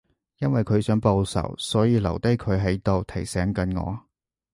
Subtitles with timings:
[0.39, 3.99] 因為佢想報仇，所以留低佢喺度提醒緊我